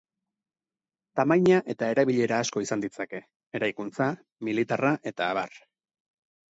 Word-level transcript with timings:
Tamaina 1.19 1.59
eta 1.75 1.89
erabilera 1.95 2.39
asko 2.47 2.65
izan 2.67 2.83
ditzake: 2.87 3.23
eraikuntza, 3.61 4.09
militarra 4.51 4.95
eta 5.15 5.31
abar. 5.37 5.59